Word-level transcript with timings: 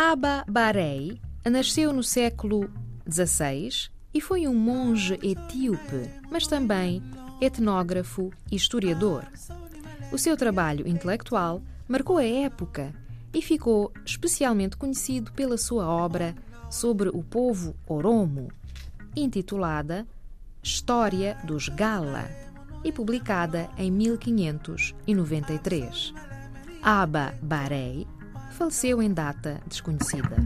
Abba 0.00 0.44
Barei 0.48 1.20
nasceu 1.44 1.92
no 1.92 2.04
século 2.04 2.70
XVI 3.10 3.90
e 4.14 4.20
foi 4.20 4.46
um 4.46 4.54
monge 4.54 5.14
etíope, 5.14 6.08
mas 6.30 6.46
também 6.46 7.02
etnógrafo 7.40 8.30
e 8.48 8.54
historiador. 8.54 9.26
O 10.12 10.18
seu 10.18 10.36
trabalho 10.36 10.86
intelectual 10.86 11.60
marcou 11.88 12.18
a 12.18 12.24
época 12.24 12.94
e 13.34 13.42
ficou 13.42 13.92
especialmente 14.06 14.76
conhecido 14.76 15.32
pela 15.32 15.58
sua 15.58 15.88
obra 15.88 16.32
sobre 16.70 17.08
o 17.08 17.24
povo 17.24 17.74
Oromo, 17.84 18.52
intitulada 19.16 20.06
História 20.62 21.36
dos 21.42 21.68
Gala 21.68 22.30
e 22.84 22.92
publicada 22.92 23.68
em 23.76 23.90
1593. 23.90 26.14
Aba 26.84 27.34
Barei 27.42 28.06
faleceu 28.50 29.02
em 29.02 29.12
data 29.12 29.60
desconhecida. 29.66 30.36